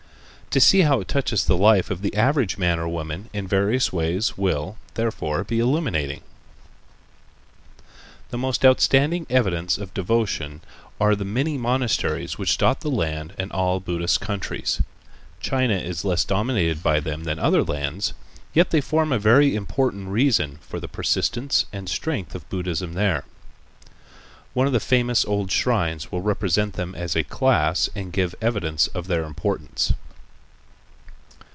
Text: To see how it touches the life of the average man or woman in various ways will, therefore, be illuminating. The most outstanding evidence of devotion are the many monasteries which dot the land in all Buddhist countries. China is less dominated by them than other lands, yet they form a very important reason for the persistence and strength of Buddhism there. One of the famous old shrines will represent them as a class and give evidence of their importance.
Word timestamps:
To 0.49 0.59
see 0.59 0.81
how 0.81 0.99
it 0.99 1.07
touches 1.07 1.45
the 1.45 1.55
life 1.55 1.89
of 1.89 2.01
the 2.01 2.13
average 2.13 2.57
man 2.57 2.77
or 2.77 2.85
woman 2.85 3.29
in 3.31 3.47
various 3.47 3.93
ways 3.93 4.37
will, 4.37 4.75
therefore, 4.95 5.45
be 5.45 5.59
illuminating. 5.61 6.19
The 8.31 8.37
most 8.37 8.65
outstanding 8.65 9.25
evidence 9.29 9.77
of 9.77 9.93
devotion 9.93 10.59
are 10.99 11.15
the 11.15 11.23
many 11.23 11.57
monasteries 11.57 12.37
which 12.37 12.57
dot 12.57 12.81
the 12.81 12.91
land 12.91 13.33
in 13.39 13.49
all 13.53 13.79
Buddhist 13.79 14.19
countries. 14.19 14.81
China 15.39 15.73
is 15.75 16.03
less 16.03 16.25
dominated 16.25 16.83
by 16.83 16.99
them 16.99 17.23
than 17.23 17.39
other 17.39 17.63
lands, 17.63 18.11
yet 18.53 18.71
they 18.71 18.81
form 18.81 19.13
a 19.13 19.19
very 19.19 19.55
important 19.55 20.09
reason 20.09 20.57
for 20.59 20.81
the 20.81 20.89
persistence 20.89 21.65
and 21.71 21.87
strength 21.87 22.35
of 22.35 22.49
Buddhism 22.49 22.91
there. 22.91 23.23
One 24.53 24.67
of 24.67 24.73
the 24.73 24.81
famous 24.81 25.23
old 25.23 25.49
shrines 25.49 26.11
will 26.11 26.21
represent 26.21 26.73
them 26.73 26.93
as 26.93 27.15
a 27.15 27.23
class 27.23 27.89
and 27.95 28.11
give 28.11 28.35
evidence 28.41 28.87
of 28.87 29.07
their 29.07 29.23
importance. 29.23 29.93